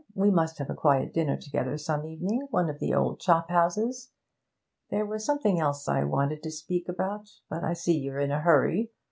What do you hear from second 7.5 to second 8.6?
but I see you're in a